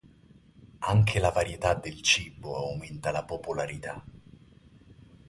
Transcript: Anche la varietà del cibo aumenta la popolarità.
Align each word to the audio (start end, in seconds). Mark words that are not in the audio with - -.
Anche 0.93 1.19
la 1.19 1.29
varietà 1.29 1.75
del 1.75 2.01
cibo 2.01 2.55
aumenta 2.57 3.11
la 3.11 3.23
popolarità. 3.23 4.03